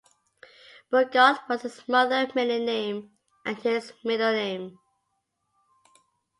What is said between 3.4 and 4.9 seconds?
and his middle name.